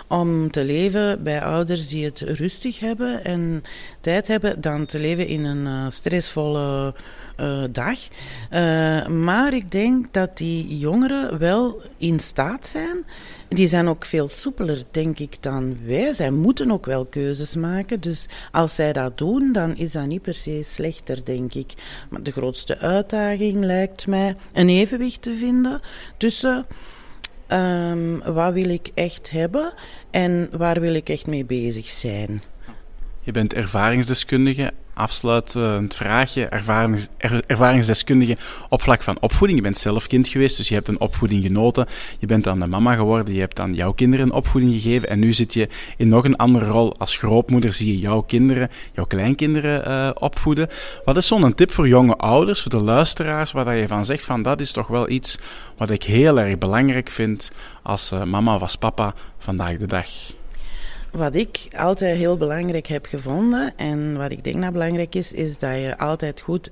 om 0.08 0.50
te 0.50 0.64
leven 0.64 1.22
bij 1.22 1.42
ouders 1.42 1.88
die 1.88 2.04
het 2.04 2.20
rustig 2.20 2.80
hebben 2.80 3.24
en 3.24 3.62
tijd 4.00 4.28
hebben, 4.28 4.60
dan 4.60 4.86
te 4.86 4.98
leven 4.98 5.26
in 5.26 5.44
een 5.44 5.66
uh, 5.66 5.90
stressvolle 5.90 6.94
uh, 7.40 7.64
dag. 7.72 7.98
Uh, 8.52 9.06
maar 9.06 9.54
ik 9.54 9.70
denk 9.70 10.12
dat 10.12 10.36
die 10.36 10.78
jongeren 10.78 11.38
wel 11.38 11.82
in 11.96 12.20
staat 12.20 12.66
zijn. 12.66 13.04
Die 13.48 13.68
zijn 13.68 13.88
ook 13.88 14.04
veel 14.04 14.28
soepeler, 14.28 14.82
denk 14.90 15.18
ik, 15.18 15.36
dan 15.40 15.76
wij. 15.84 16.12
Zij 16.12 16.30
moeten 16.30 16.70
ook 16.70 16.86
wel 16.86 17.04
keuzes 17.04 17.54
maken. 17.54 18.00
Dus 18.00 18.26
als 18.50 18.74
zij 18.74 18.92
dat 18.92 19.18
doen, 19.18 19.52
dan 19.52 19.76
is 19.76 19.92
dat 19.92 20.06
niet 20.06 20.22
per 20.22 20.34
se 20.34 20.62
slechter, 20.64 21.24
denk 21.24 21.54
ik. 21.54 21.72
Maar 22.10 22.22
de 22.22 22.32
grootste 22.32 22.78
uitdaging 22.78 23.64
lijkt 23.64 24.06
mij 24.06 24.36
een 24.52 24.68
evenwicht 24.68 25.22
te 25.22 25.36
vinden 25.36 25.80
tussen 26.16 26.66
Um, 27.52 28.22
wat 28.22 28.52
wil 28.52 28.68
ik 28.68 28.90
echt 28.94 29.30
hebben 29.30 29.72
en 30.10 30.48
waar 30.52 30.80
wil 30.80 30.94
ik 30.94 31.08
echt 31.08 31.26
mee 31.26 31.44
bezig 31.44 31.86
zijn? 31.86 32.42
Je 33.20 33.32
bent 33.32 33.54
ervaringsdeskundige. 33.54 34.72
Afsluitend 34.98 35.94
vraagje, 35.94 36.46
ervarings, 36.46 37.08
er, 37.16 37.42
ervaringsdeskundige 37.46 38.36
op 38.68 38.82
vlak 38.82 39.02
van 39.02 39.16
opvoeding. 39.20 39.58
Je 39.58 39.64
bent 39.64 39.78
zelf 39.78 40.06
kind 40.06 40.28
geweest, 40.28 40.56
dus 40.56 40.68
je 40.68 40.74
hebt 40.74 40.88
een 40.88 41.00
opvoeding 41.00 41.42
genoten. 41.42 41.86
Je 42.18 42.26
bent 42.26 42.44
dan 42.44 42.60
de 42.60 42.66
mama 42.66 42.94
geworden, 42.94 43.34
je 43.34 43.40
hebt 43.40 43.60
aan 43.60 43.74
jouw 43.74 43.92
kinderen 43.92 44.32
opvoeding 44.32 44.72
gegeven. 44.72 45.08
En 45.08 45.18
nu 45.18 45.32
zit 45.32 45.54
je 45.54 45.68
in 45.96 46.08
nog 46.08 46.24
een 46.24 46.36
andere 46.36 46.66
rol. 46.66 46.96
Als 46.96 47.16
grootmoeder 47.16 47.72
zie 47.72 47.92
je 47.92 47.98
jouw 47.98 48.20
kinderen, 48.20 48.68
jouw 48.92 49.04
kleinkinderen 49.04 49.88
uh, 49.88 50.10
opvoeden. 50.14 50.68
Wat 51.04 51.16
is 51.16 51.26
zo'n 51.26 51.54
tip 51.54 51.72
voor 51.72 51.88
jonge 51.88 52.16
ouders, 52.16 52.62
voor 52.62 52.70
de 52.70 52.84
luisteraars, 52.84 53.52
waar 53.52 53.76
je 53.76 53.88
van 53.88 54.04
zegt 54.04 54.24
van 54.24 54.42
dat 54.42 54.60
is 54.60 54.72
toch 54.72 54.86
wel 54.86 55.10
iets 55.10 55.38
wat 55.76 55.90
ik 55.90 56.02
heel 56.02 56.40
erg 56.40 56.58
belangrijk 56.58 57.08
vind 57.08 57.52
als 57.82 58.12
uh, 58.12 58.22
mama 58.22 58.58
als 58.58 58.76
papa 58.76 59.14
vandaag 59.38 59.76
de 59.76 59.86
dag? 59.86 60.06
Wat 61.10 61.34
ik 61.34 61.68
altijd 61.76 62.16
heel 62.16 62.36
belangrijk 62.36 62.86
heb 62.86 63.06
gevonden 63.06 63.72
en 63.76 64.16
wat 64.16 64.30
ik 64.30 64.44
denk 64.44 64.62
dat 64.62 64.72
belangrijk 64.72 65.14
is, 65.14 65.32
is 65.32 65.58
dat 65.58 65.74
je 65.74 65.98
altijd 65.98 66.40
goed 66.40 66.70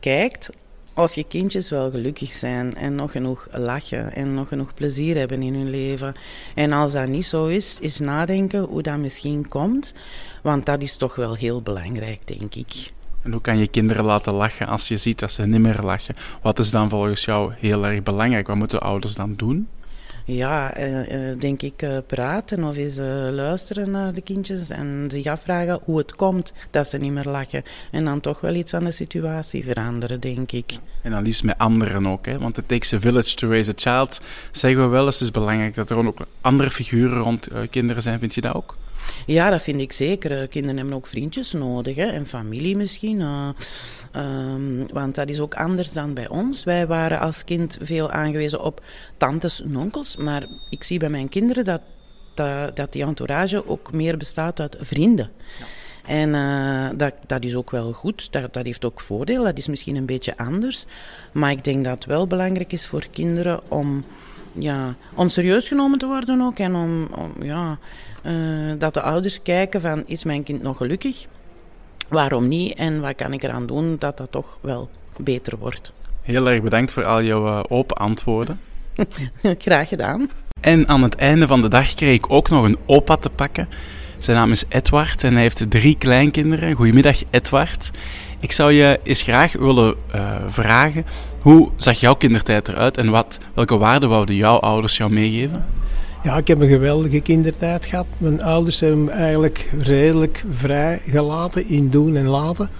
kijkt 0.00 0.50
of 0.94 1.14
je 1.14 1.24
kindjes 1.24 1.70
wel 1.70 1.90
gelukkig 1.90 2.32
zijn 2.32 2.74
en 2.74 2.94
nog 2.94 3.10
genoeg 3.10 3.48
lachen 3.52 4.14
en 4.14 4.34
nog 4.34 4.48
genoeg 4.48 4.74
plezier 4.74 5.16
hebben 5.16 5.42
in 5.42 5.54
hun 5.54 5.70
leven. 5.70 6.14
En 6.54 6.72
als 6.72 6.92
dat 6.92 7.08
niet 7.08 7.26
zo 7.26 7.46
is, 7.46 7.80
is 7.80 7.98
nadenken 7.98 8.60
hoe 8.60 8.82
dat 8.82 8.98
misschien 8.98 9.48
komt, 9.48 9.94
want 10.42 10.66
dat 10.66 10.82
is 10.82 10.96
toch 10.96 11.16
wel 11.16 11.34
heel 11.34 11.62
belangrijk, 11.62 12.26
denk 12.26 12.54
ik. 12.54 12.92
En 13.22 13.32
hoe 13.32 13.40
kan 13.40 13.58
je 13.58 13.68
kinderen 13.68 14.04
laten 14.04 14.34
lachen 14.34 14.66
als 14.66 14.88
je 14.88 14.96
ziet 14.96 15.18
dat 15.18 15.32
ze 15.32 15.46
niet 15.46 15.60
meer 15.60 15.80
lachen? 15.82 16.14
Wat 16.42 16.58
is 16.58 16.70
dan 16.70 16.88
volgens 16.88 17.24
jou 17.24 17.52
heel 17.58 17.86
erg 17.86 18.02
belangrijk? 18.02 18.46
Wat 18.46 18.56
moeten 18.56 18.80
ouders 18.80 19.14
dan 19.14 19.34
doen? 19.36 19.68
Ja, 20.28 20.74
eh, 20.74 21.30
eh, 21.30 21.38
denk 21.38 21.62
ik 21.62 21.82
uh, 21.82 21.98
praten 22.06 22.64
of 22.64 22.76
eens 22.76 22.96
luisteren 23.30 23.90
naar 23.90 24.12
de 24.12 24.20
kindjes 24.20 24.70
en 24.70 25.08
zich 25.10 25.26
afvragen 25.26 25.80
hoe 25.84 25.98
het 25.98 26.14
komt 26.14 26.52
dat 26.70 26.88
ze 26.88 26.98
niet 26.98 27.12
meer 27.12 27.24
lachen. 27.24 27.62
En 27.90 28.04
dan 28.04 28.20
toch 28.20 28.40
wel 28.40 28.54
iets 28.54 28.74
aan 28.74 28.84
de 28.84 28.90
situatie 28.90 29.64
veranderen, 29.64 30.20
denk 30.20 30.52
ik. 30.52 30.78
En 31.02 31.10
dan 31.10 31.22
liefst 31.22 31.44
met 31.44 31.58
anderen 31.58 32.06
ook, 32.06 32.26
hè? 32.26 32.38
want 32.38 32.58
it 32.58 32.68
takes 32.68 32.92
a 32.92 33.00
village 33.00 33.34
to 33.34 33.48
raise 33.48 33.70
a 33.70 33.74
child. 33.76 34.20
Zeggen 34.50 34.82
we 34.82 34.86
wel 34.86 35.04
eens, 35.04 35.14
het 35.14 35.24
is 35.24 35.30
belangrijk 35.30 35.74
dat 35.74 35.90
er 35.90 35.96
ook 35.96 36.18
andere 36.40 36.70
figuren 36.70 37.18
rond 37.18 37.48
kinderen 37.70 38.02
zijn. 38.02 38.18
Vind 38.18 38.34
je 38.34 38.40
dat 38.40 38.54
ook? 38.54 38.76
Ja, 39.26 39.50
dat 39.50 39.62
vind 39.62 39.80
ik 39.80 39.92
zeker. 39.92 40.48
Kinderen 40.48 40.76
hebben 40.76 40.94
ook 40.94 41.06
vriendjes 41.06 41.52
nodig 41.52 41.96
hè? 41.96 42.06
en 42.06 42.26
familie 42.26 42.76
misschien. 42.76 43.20
Um, 43.20 44.86
want 44.92 45.14
dat 45.14 45.28
is 45.28 45.40
ook 45.40 45.54
anders 45.54 45.92
dan 45.92 46.14
bij 46.14 46.28
ons. 46.28 46.64
Wij 46.64 46.86
waren 46.86 47.20
als 47.20 47.44
kind 47.44 47.78
veel 47.80 48.10
aangewezen 48.10 48.62
op 48.62 48.82
tantes 49.16 49.62
en 49.62 49.76
onkels. 49.76 50.16
Maar 50.16 50.46
ik 50.70 50.84
zie 50.84 50.98
bij 50.98 51.10
mijn 51.10 51.28
kinderen 51.28 51.64
dat, 51.64 51.80
dat, 52.34 52.76
dat 52.76 52.92
die 52.92 53.04
entourage 53.04 53.68
ook 53.68 53.92
meer 53.92 54.16
bestaat 54.16 54.60
uit 54.60 54.76
vrienden. 54.80 55.30
Ja. 55.58 55.66
En 56.06 56.34
uh, 56.34 56.88
dat, 56.98 57.14
dat 57.26 57.44
is 57.44 57.54
ook 57.54 57.70
wel 57.70 57.92
goed. 57.92 58.32
Dat, 58.32 58.54
dat 58.54 58.64
heeft 58.64 58.84
ook 58.84 59.00
voordeel. 59.00 59.44
Dat 59.44 59.58
is 59.58 59.66
misschien 59.66 59.96
een 59.96 60.06
beetje 60.06 60.36
anders. 60.36 60.84
Maar 61.32 61.50
ik 61.50 61.64
denk 61.64 61.84
dat 61.84 61.94
het 61.94 62.04
wel 62.04 62.26
belangrijk 62.26 62.72
is 62.72 62.86
voor 62.86 63.06
kinderen 63.10 63.70
om, 63.70 64.04
ja, 64.58 64.94
om 65.14 65.28
serieus 65.28 65.68
genomen 65.68 65.98
te 65.98 66.06
worden 66.06 66.40
ook. 66.40 66.58
En 66.58 66.74
om, 66.74 67.08
om 67.14 67.42
ja, 67.42 67.78
uh, 68.26 68.72
dat 68.78 68.94
de 68.94 69.02
ouders 69.02 69.42
kijken 69.42 69.80
van, 69.80 70.02
is 70.06 70.24
mijn 70.24 70.42
kind 70.42 70.62
nog 70.62 70.76
gelukkig? 70.76 71.26
waarom 72.08 72.48
niet 72.48 72.74
en 72.74 73.00
wat 73.00 73.14
kan 73.14 73.32
ik 73.32 73.42
eraan 73.42 73.66
doen 73.66 73.96
dat 73.98 74.16
dat 74.16 74.30
toch 74.30 74.58
wel 74.60 74.90
beter 75.16 75.58
wordt. 75.58 75.92
Heel 76.22 76.48
erg 76.48 76.62
bedankt 76.62 76.92
voor 76.92 77.04
al 77.04 77.22
jouw 77.22 77.46
uh, 77.46 77.60
open 77.68 77.96
antwoorden. 77.96 78.60
Graag 79.58 79.88
gedaan. 79.88 80.30
En 80.60 80.88
aan 80.88 81.02
het 81.02 81.14
einde 81.14 81.46
van 81.46 81.62
de 81.62 81.68
dag 81.68 81.94
kreeg 81.94 82.14
ik 82.14 82.30
ook 82.30 82.48
nog 82.48 82.64
een 82.64 82.78
opa 82.86 83.16
te 83.16 83.30
pakken. 83.30 83.68
Zijn 84.18 84.36
naam 84.36 84.50
is 84.50 84.64
Edward 84.68 85.24
en 85.24 85.32
hij 85.32 85.42
heeft 85.42 85.70
drie 85.70 85.96
kleinkinderen. 85.98 86.74
Goedemiddag, 86.74 87.22
Edward. 87.30 87.90
Ik 88.40 88.52
zou 88.52 88.72
je 88.72 89.00
eens 89.02 89.22
graag 89.22 89.52
willen 89.52 89.94
uh, 90.14 90.36
vragen: 90.48 91.04
hoe 91.40 91.70
zag 91.76 92.00
jouw 92.00 92.14
kindertijd 92.14 92.68
eruit 92.68 92.96
en 92.96 93.10
wat, 93.10 93.38
welke 93.54 93.76
waarden 93.76 94.08
wouden 94.08 94.34
jouw 94.34 94.58
ouders 94.58 94.96
jou 94.96 95.12
meegeven? 95.12 95.64
Ja, 96.22 96.36
ik 96.36 96.48
heb 96.48 96.60
een 96.60 96.68
geweldige 96.68 97.20
kindertijd 97.20 97.86
gehad. 97.86 98.06
Mijn 98.18 98.42
ouders 98.42 98.80
hebben 98.80 99.04
me 99.04 99.10
eigenlijk 99.10 99.70
redelijk 99.78 100.44
vrij 100.50 101.00
gelaten 101.08 101.68
in 101.68 101.88
doen 101.88 102.16
en 102.16 102.26
laten. 102.26 102.70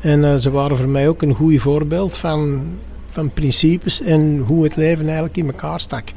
En 0.00 0.22
uh, 0.22 0.34
ze 0.34 0.50
waren 0.50 0.76
voor 0.76 0.88
mij 0.88 1.08
ook 1.08 1.22
een 1.22 1.34
goed 1.34 1.60
voorbeeld 1.60 2.16
van, 2.16 2.66
van 3.10 3.32
principes 3.32 4.02
en 4.02 4.38
hoe 4.46 4.64
het 4.64 4.76
leven 4.76 5.04
eigenlijk 5.04 5.36
in 5.36 5.46
elkaar 5.46 5.80
stak. 5.80 6.08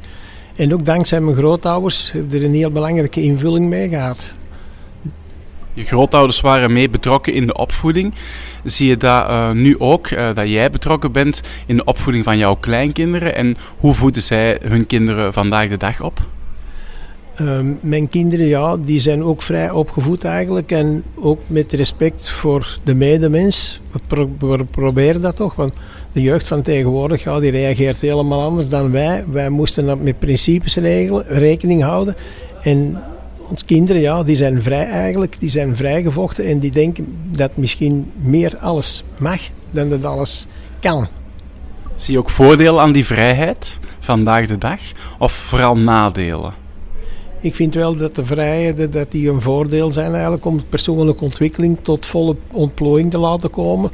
En 0.56 0.74
ook 0.74 0.84
dankzij 0.84 1.20
mijn 1.20 1.36
grootouders 1.36 2.12
heb 2.12 2.24
ik 2.24 2.32
er 2.32 2.44
een 2.44 2.54
heel 2.54 2.70
belangrijke 2.70 3.22
invulling 3.22 3.68
mee 3.68 3.88
gehad. 3.88 4.32
Je 5.74 5.84
grootouders 5.84 6.40
waren 6.40 6.72
mee 6.72 6.90
betrokken 6.90 7.32
in 7.32 7.46
de 7.46 7.54
opvoeding. 7.54 8.14
Zie 8.64 8.88
je 8.88 8.96
dat 8.96 9.28
uh, 9.28 9.50
nu 9.50 9.78
ook, 9.78 10.10
uh, 10.10 10.34
dat 10.34 10.48
jij 10.48 10.70
betrokken 10.70 11.12
bent 11.12 11.40
in 11.66 11.76
de 11.76 11.84
opvoeding 11.84 12.24
van 12.24 12.38
jouw 12.38 12.54
kleinkinderen? 12.54 13.34
En 13.34 13.56
hoe 13.78 13.94
voeden 13.94 14.22
zij 14.22 14.58
hun 14.62 14.86
kinderen 14.86 15.32
vandaag 15.32 15.68
de 15.68 15.76
dag 15.76 16.00
op? 16.00 16.20
Ehm, 17.34 17.74
mijn 17.80 18.08
kinderen, 18.08 18.46
ja, 18.46 18.76
die 18.76 18.98
zijn 18.98 19.22
ook 19.22 19.42
vrij 19.42 19.70
opgevoed 19.70 20.24
eigenlijk. 20.24 20.72
En 20.72 21.04
ook 21.14 21.40
met 21.46 21.72
respect 21.72 22.30
voor 22.30 22.78
de 22.84 22.94
medemens. 22.94 23.80
We, 24.08 24.28
we 24.38 24.64
proberen 24.64 25.20
dat 25.20 25.36
toch, 25.36 25.54
want 25.54 25.74
de 26.12 26.22
jeugd 26.22 26.46
van 26.46 26.62
tegenwoordig, 26.62 27.22
ja, 27.22 27.40
die 27.40 27.50
reageert 27.50 28.00
helemaal 28.00 28.42
anders 28.42 28.68
dan 28.68 28.90
wij. 28.90 29.24
Wij 29.30 29.48
moesten 29.48 29.86
dat 29.86 30.00
met 30.00 30.18
principes 30.18 30.76
regelen, 30.76 31.24
rekening 31.26 31.82
houden. 31.82 32.16
En 32.62 33.02
onze 33.54 33.64
kinderen, 33.64 34.02
ja, 34.02 34.22
die 34.22 34.36
zijn 34.36 34.62
vrij 34.62 34.86
eigenlijk. 34.86 35.40
Die 35.40 35.48
zijn 35.48 35.76
vrijgevochten 35.76 36.46
en 36.46 36.58
die 36.58 36.70
denken 36.70 37.06
dat 37.30 37.56
misschien 37.56 38.12
meer 38.16 38.58
alles 38.58 39.04
mag 39.18 39.40
dan 39.70 39.88
dat 39.88 40.04
alles 40.04 40.46
kan. 40.80 41.08
Zie 41.96 42.12
je 42.12 42.18
ook 42.18 42.30
voordeel 42.30 42.80
aan 42.80 42.92
die 42.92 43.04
vrijheid 43.04 43.78
vandaag 44.00 44.46
de 44.46 44.58
dag? 44.58 44.80
Of 45.18 45.32
vooral 45.32 45.76
nadelen? 45.76 46.52
Ik 47.40 47.54
vind 47.54 47.74
wel 47.74 47.96
dat 47.96 48.14
de 48.14 48.24
vrijheden 48.24 48.90
dat 48.90 49.10
die 49.10 49.30
een 49.30 49.42
voordeel 49.42 49.92
zijn 49.92 50.12
eigenlijk 50.12 50.44
om 50.44 50.68
persoonlijke 50.68 51.24
ontwikkeling 51.24 51.78
tot 51.82 52.06
volle 52.06 52.36
ontplooiing 52.50 53.10
te 53.10 53.18
laten 53.18 53.50
komen. 53.50 53.90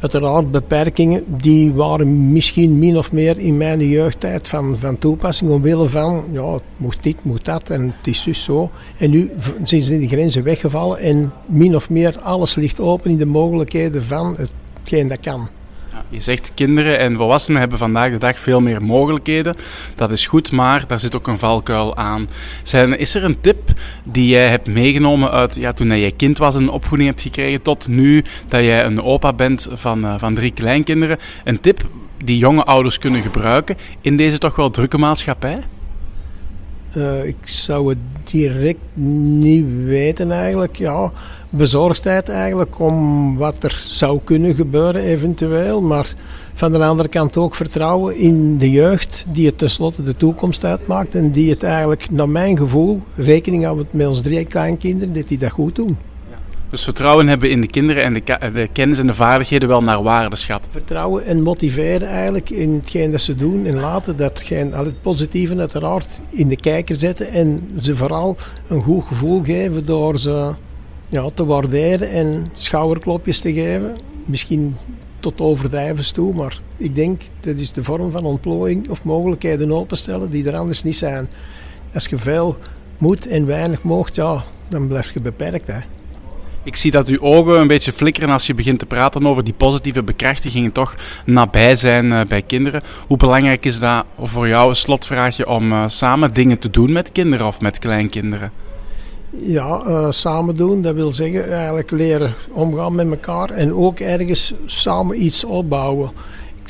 Uiteraard 0.00 0.50
beperkingen 0.50 1.24
die 1.40 1.72
waren 1.72 2.32
misschien 2.32 2.78
min 2.78 2.96
of 2.96 3.12
meer 3.12 3.38
in 3.38 3.56
mijn 3.56 3.88
jeugdtijd 3.88 4.48
van, 4.48 4.76
van 4.78 4.98
toepassing 4.98 5.50
omwille 5.50 5.86
van 5.86 6.24
ja, 6.30 6.58
moet 6.76 6.98
dit, 7.00 7.16
moet 7.22 7.44
dat 7.44 7.70
en 7.70 7.86
het 7.86 8.06
is 8.06 8.22
dus 8.22 8.42
zo. 8.42 8.70
En 8.98 9.10
nu 9.10 9.30
zijn 9.62 9.98
die 9.98 10.08
grenzen 10.08 10.42
weggevallen 10.42 10.98
en 10.98 11.32
min 11.46 11.74
of 11.74 11.90
meer 11.90 12.18
alles 12.18 12.54
ligt 12.54 12.80
open 12.80 13.10
in 13.10 13.16
de 13.16 13.26
mogelijkheden 13.26 14.02
van 14.04 14.36
hetgeen 14.36 15.08
dat 15.08 15.20
kan. 15.20 15.48
Je 16.08 16.20
zegt 16.20 16.52
kinderen 16.54 16.98
en 16.98 17.16
volwassenen 17.16 17.60
hebben 17.60 17.78
vandaag 17.78 18.10
de 18.10 18.18
dag 18.18 18.40
veel 18.40 18.60
meer 18.60 18.82
mogelijkheden. 18.82 19.54
Dat 19.94 20.10
is 20.10 20.26
goed, 20.26 20.52
maar 20.52 20.84
daar 20.86 21.00
zit 21.00 21.16
ook 21.16 21.26
een 21.26 21.38
valkuil 21.38 21.96
aan. 21.96 22.28
Zijn, 22.62 22.98
is 22.98 23.14
er 23.14 23.24
een 23.24 23.40
tip 23.40 23.58
die 24.04 24.28
jij 24.28 24.48
hebt 24.48 24.66
meegenomen 24.66 25.30
uit 25.30 25.54
ja, 25.54 25.72
toen 25.72 25.98
jij 25.98 26.12
kind 26.16 26.38
was 26.38 26.54
en 26.54 26.62
een 26.62 26.68
opvoeding 26.68 27.08
hebt 27.08 27.22
gekregen 27.22 27.62
tot 27.62 27.88
nu 27.88 28.24
dat 28.48 28.60
jij 28.60 28.84
een 28.84 29.02
opa 29.02 29.32
bent 29.32 29.68
van, 29.72 30.04
uh, 30.04 30.14
van 30.18 30.34
drie 30.34 30.52
kleinkinderen? 30.52 31.18
Een 31.44 31.60
tip 31.60 31.88
die 32.24 32.38
jonge 32.38 32.64
ouders 32.64 32.98
kunnen 32.98 33.22
gebruiken 33.22 33.76
in 34.00 34.16
deze 34.16 34.38
toch 34.38 34.56
wel 34.56 34.70
drukke 34.70 34.98
maatschappij? 34.98 35.64
Uh, 36.96 37.24
ik 37.24 37.36
zou 37.44 37.88
het 37.88 37.98
direct 38.24 38.78
niet 38.94 39.66
weten 39.84 40.30
eigenlijk. 40.30 40.76
Ja, 40.76 41.12
bezorgdheid 41.50 42.28
eigenlijk 42.28 42.78
om 42.78 43.36
wat 43.36 43.62
er 43.62 43.84
zou 43.86 44.20
kunnen 44.24 44.54
gebeuren 44.54 45.02
eventueel. 45.02 45.80
Maar 45.80 46.14
van 46.54 46.72
de 46.72 46.84
andere 46.84 47.08
kant 47.08 47.36
ook 47.36 47.54
vertrouwen 47.54 48.16
in 48.16 48.58
de 48.58 48.70
jeugd 48.70 49.24
die 49.32 49.46
het 49.46 49.58
tenslotte 49.58 50.02
de 50.02 50.16
toekomst 50.16 50.64
uitmaakt. 50.64 51.14
En 51.14 51.30
die 51.30 51.50
het 51.50 51.62
eigenlijk 51.62 52.10
naar 52.10 52.28
mijn 52.28 52.58
gevoel, 52.58 53.02
rekening 53.14 53.64
houden 53.64 53.86
met 53.90 54.06
ons 54.06 54.20
drie 54.20 54.44
kleinkinderen, 54.44 55.14
dat 55.14 55.28
die 55.28 55.38
dat 55.38 55.50
goed 55.50 55.74
doen. 55.74 55.96
Dus 56.70 56.84
vertrouwen 56.84 57.28
hebben 57.28 57.50
in 57.50 57.60
de 57.60 57.66
kinderen 57.66 58.02
en 58.02 58.12
de, 58.52 58.68
kennis 58.72 58.98
en 58.98 59.06
de 59.06 59.14
vaardigheden 59.14 59.68
wel 59.68 59.82
naar 59.82 60.02
waarde. 60.02 60.36
Vertrouwen 60.70 61.24
en 61.24 61.42
motiveren 61.42 62.08
eigenlijk 62.08 62.50
in 62.50 62.74
hetgeen 62.74 63.10
dat 63.10 63.20
ze 63.20 63.34
doen 63.34 63.66
en 63.66 63.76
laten 63.76 64.16
datgene, 64.16 64.76
al 64.76 64.84
het 64.84 65.00
positieve 65.00 65.56
uiteraard 65.56 66.20
in 66.30 66.48
de 66.48 66.56
kijker 66.56 66.96
zetten 66.96 67.28
en 67.28 67.70
ze 67.80 67.96
vooral 67.96 68.36
een 68.66 68.82
goed 68.82 69.04
gevoel 69.04 69.42
geven 69.44 69.86
door 69.86 70.18
ze 70.18 70.54
ja, 71.08 71.30
te 71.34 71.44
waarderen 71.44 72.10
en 72.10 72.46
schouderklopjes 72.52 73.40
te 73.40 73.52
geven. 73.52 73.96
Misschien 74.24 74.76
tot 75.20 75.40
overdrijven 75.40 76.12
toe, 76.12 76.34
maar 76.34 76.60
ik 76.76 76.94
denk 76.94 77.20
dat 77.40 77.56
is 77.56 77.72
de 77.72 77.84
vorm 77.84 78.10
van 78.10 78.24
ontplooiing 78.24 78.88
of 78.88 79.04
mogelijkheden 79.04 79.72
openstellen 79.72 80.30
die 80.30 80.46
er 80.46 80.56
anders 80.56 80.82
niet 80.82 80.96
zijn. 80.96 81.28
Als 81.94 82.06
je 82.06 82.18
veel 82.18 82.56
moet 82.98 83.26
en 83.26 83.46
weinig 83.46 83.82
moogt, 83.82 84.14
ja, 84.14 84.44
dan 84.68 84.88
blijf 84.88 85.12
je 85.12 85.20
beperkt. 85.20 85.66
Hè. 85.66 85.78
Ik 86.68 86.76
zie 86.76 86.90
dat 86.90 87.06
uw 87.06 87.20
ogen 87.20 87.60
een 87.60 87.66
beetje 87.66 87.92
flikkeren 87.92 88.30
als 88.30 88.46
je 88.46 88.54
begint 88.54 88.78
te 88.78 88.86
praten 88.86 89.26
over 89.26 89.44
die 89.44 89.54
positieve 89.54 90.02
bekrachtigingen 90.02 90.72
toch 90.72 90.94
nabij 91.24 91.76
zijn 91.76 92.04
uh, 92.04 92.20
bij 92.28 92.42
kinderen. 92.42 92.82
Hoe 93.06 93.16
belangrijk 93.16 93.64
is 93.64 93.80
dat 93.80 94.04
voor 94.22 94.48
jou, 94.48 94.68
een 94.68 94.76
slotvraagje, 94.76 95.48
om 95.48 95.72
uh, 95.72 95.84
samen 95.86 96.32
dingen 96.32 96.58
te 96.58 96.70
doen 96.70 96.92
met 96.92 97.12
kinderen 97.12 97.46
of 97.46 97.60
met 97.60 97.78
kleinkinderen? 97.78 98.52
Ja, 99.30 99.82
uh, 99.86 100.10
samen 100.10 100.56
doen, 100.56 100.82
dat 100.82 100.94
wil 100.94 101.12
zeggen 101.12 101.52
eigenlijk 101.52 101.90
leren 101.90 102.34
omgaan 102.52 102.94
met 102.94 103.10
elkaar 103.10 103.50
en 103.50 103.74
ook 103.74 103.98
ergens 104.00 104.52
samen 104.66 105.24
iets 105.24 105.44
opbouwen. 105.44 106.10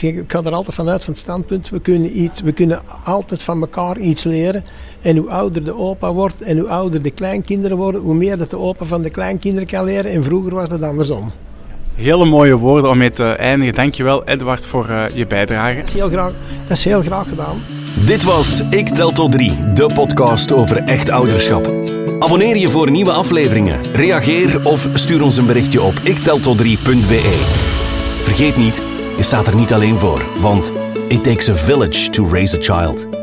Ik, 0.03 0.25
ga 0.27 0.43
er 0.45 0.53
altijd 0.53 0.77
vanuit 0.77 1.03
van 1.05 1.13
het 1.13 1.23
standpunt, 1.23 1.69
we 1.69 1.81
kunnen, 1.81 2.21
iets, 2.21 2.41
we 2.41 2.53
kunnen 2.53 2.81
altijd 3.05 3.43
van 3.43 3.61
elkaar 3.61 3.99
iets 3.99 4.25
leren. 4.25 4.65
En 5.03 5.17
hoe 5.17 5.31
ouder 5.31 5.65
de 5.65 5.77
opa 5.77 6.13
wordt 6.13 6.43
en 6.43 6.59
hoe 6.59 6.69
ouder 6.69 7.03
de 7.03 7.11
kleinkinderen 7.11 7.77
worden, 7.77 8.01
hoe 8.01 8.15
meer 8.15 8.37
dat 8.37 8.51
de 8.51 8.59
opa 8.59 8.85
van 8.85 9.03
de 9.03 9.11
kleinkinderen 9.11 9.69
kan 9.69 9.85
leren. 9.85 10.11
En 10.11 10.25
vroeger 10.25 10.55
was 10.55 10.69
dat 10.69 10.83
andersom. 10.83 11.33
Hele 11.95 12.25
mooie 12.25 12.57
woorden 12.57 12.91
om 12.91 12.99
mee 12.99 13.13
te 13.13 13.25
eindigen. 13.25 13.75
Dankjewel 13.75 14.25
Edward 14.25 14.67
voor 14.67 14.91
uh, 14.91 15.05
je 15.15 15.27
bijdrage. 15.27 15.77
Dat 15.77 15.87
is, 15.87 15.93
heel 15.93 16.09
graag, 16.09 16.33
dat 16.67 16.77
is 16.77 16.85
heel 16.85 17.03
graag 17.03 17.29
gedaan. 17.29 17.63
Dit 18.07 18.23
was 18.23 18.63
Ik 18.71 18.89
Tel 18.89 19.13
Tot 19.13 19.33
3, 19.33 19.73
de 19.73 19.91
podcast 19.95 20.53
over 20.53 20.77
echt 20.77 21.11
ouderschap. 21.11 21.67
Abonneer 22.19 22.57
je 22.57 22.71
voor 22.71 22.91
nieuwe 22.91 23.13
afleveringen. 23.13 23.95
Reageer 23.95 24.67
of 24.67 24.89
stuur 24.93 25.23
ons 25.23 25.37
een 25.37 25.47
berichtje 25.47 25.83
op 25.83 25.95
ikteltot3.be. 25.99 27.39
Vergeet 28.23 28.57
niet, 28.57 28.83
je 29.19 29.25
staat 29.25 29.47
er 29.47 29.55
niet 29.55 29.73
alleen 29.73 29.99
voor, 29.99 30.41
want 30.41 30.73
it 31.09 31.25
takes 31.25 31.49
a 31.49 31.55
village 31.55 32.11
to 32.11 32.29
raise 32.29 32.57
a 32.57 32.61
child. 32.61 33.18